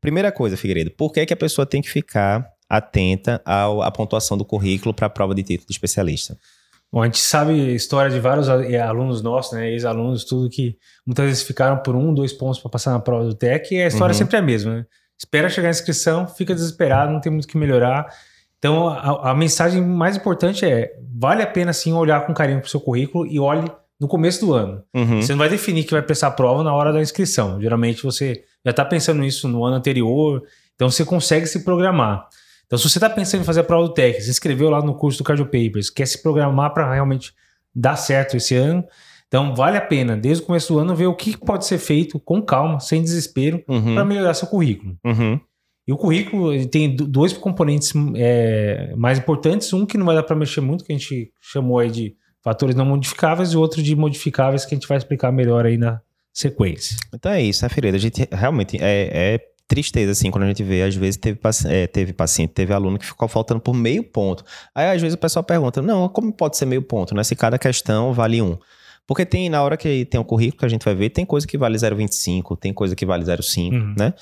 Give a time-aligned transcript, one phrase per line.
[0.00, 4.38] Primeira coisa, Figueiredo, por que, que a pessoa tem que ficar atenta ao, à pontuação
[4.38, 6.38] do currículo para a prova de título de especialista?
[6.92, 10.76] Bom, a gente sabe a história de vários alunos nossos, né, ex-alunos, tudo que
[11.06, 13.86] muitas vezes ficaram por um, dois pontos para passar na prova do TEC e a
[13.86, 14.18] história uhum.
[14.18, 14.86] sempre é a mesma, né?
[15.16, 18.08] Espera chegar a inscrição, fica desesperado, não tem muito o que melhorar.
[18.58, 22.66] Então, a, a, mensagem mais importante é: vale a pena sim olhar com carinho para
[22.66, 23.70] o seu currículo e olhe
[24.00, 24.82] no começo do ano.
[24.94, 25.20] Uhum.
[25.20, 27.60] Você não vai definir que vai prestar a prova na hora da inscrição.
[27.60, 30.42] Geralmente você já está pensando nisso no ano anterior,
[30.74, 32.28] então você consegue se programar.
[32.66, 34.94] Então, se você está pensando em fazer a prova do TEC, se inscreveu lá no
[34.94, 37.32] curso do Cardio Papers, quer se programar para realmente
[37.74, 38.84] dar certo esse ano,
[39.26, 42.18] então vale a pena, desde o começo do ano, ver o que pode ser feito
[42.18, 43.94] com calma, sem desespero, uhum.
[43.94, 44.96] para melhorar seu currículo.
[45.04, 45.40] Uhum.
[45.86, 49.72] E o currículo tem dois componentes é, mais importantes.
[49.72, 52.76] Um que não vai dar para mexer muito, que a gente chamou aí de fatores
[52.76, 56.00] não modificáveis, e outro de modificáveis, que a gente vai explicar melhor aí na
[56.32, 56.96] sequência.
[57.14, 57.96] Então é isso, né, Ferreira?
[57.96, 61.86] A gente realmente é, é tristeza, assim, quando a gente vê, às vezes teve, é,
[61.86, 64.44] teve paciente, teve aluno que ficou faltando por meio ponto.
[64.74, 67.22] Aí, às vezes, o pessoal pergunta, não, como pode ser meio ponto, né?
[67.22, 68.58] Se cada questão vale um.
[69.06, 71.24] Porque tem, na hora que tem o um currículo que a gente vai ver, tem
[71.24, 73.94] coisa que vale 0,25, tem coisa que vale 0,5, uhum.
[73.96, 74.12] né?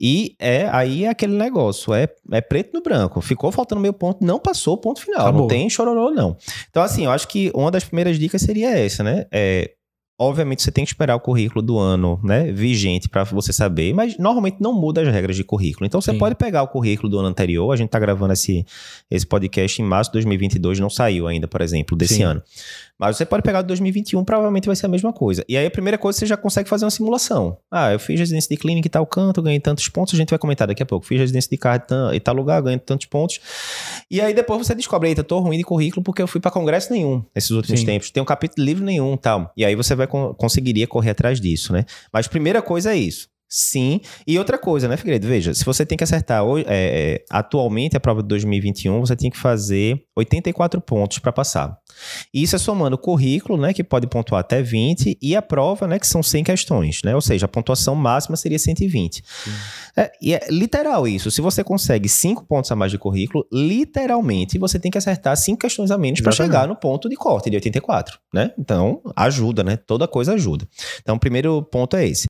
[0.00, 3.20] E é aí é aquele negócio, é, é preto no branco.
[3.20, 5.22] Ficou faltando meio ponto, não passou o ponto final.
[5.22, 5.42] Acabou.
[5.42, 6.36] Não tem chororô, não.
[6.70, 9.26] Então, assim, eu acho que uma das primeiras dicas seria essa, né?
[9.32, 9.72] É,
[10.20, 14.18] Obviamente você tem que esperar o currículo do ano, né, vigente para você saber, mas
[14.18, 15.86] normalmente não muda as regras de currículo.
[15.86, 16.18] Então você Sim.
[16.18, 18.66] pode pegar o currículo do ano anterior, a gente está gravando esse,
[19.08, 22.24] esse podcast em março de 2022, não saiu ainda, por exemplo, desse Sim.
[22.24, 22.42] ano.
[22.98, 25.44] Mas você pode pegar o 2021, provavelmente vai ser a mesma coisa.
[25.48, 27.56] E aí a primeira coisa você já consegue fazer uma simulação.
[27.70, 30.38] Ah, eu fiz residência de clínica em tal canto, ganhei tantos pontos, a gente vai
[30.38, 31.06] comentar daqui a pouco.
[31.06, 31.80] Fiz residência de carro
[32.12, 33.38] em tal lugar, ganhei tantos pontos.
[34.10, 36.92] E aí depois você descobre, eita, tô ruim de currículo porque eu fui para congresso
[36.92, 37.86] nenhum nesses últimos Sim.
[37.86, 38.10] tempos.
[38.10, 39.52] Tem um capítulo livre nenhum, tal.
[39.56, 41.84] E aí você vai conseguiria correr atrás disso, né?
[42.12, 43.28] Mas primeira coisa é isso.
[43.48, 44.00] Sim.
[44.26, 45.26] E outra coisa, né, Figueiredo?
[45.26, 49.30] Veja, se você tem que acertar é, é, atualmente a prova de 2021, você tem
[49.30, 51.78] que fazer 84 pontos para passar.
[52.32, 55.98] Isso é somando o currículo, né, que pode pontuar até 20, e a prova, né,
[55.98, 57.14] que são 100 questões, né?
[57.14, 59.22] Ou seja, a pontuação máxima seria 120.
[59.96, 61.30] É, e é literal isso.
[61.30, 65.58] Se você consegue 5 pontos a mais de currículo, literalmente você tem que acertar 5
[65.58, 68.52] questões a menos para chegar no ponto de corte de 84, né?
[68.58, 69.76] Então, ajuda, né?
[69.76, 70.68] Toda coisa ajuda.
[71.00, 72.26] Então, o primeiro ponto é esse.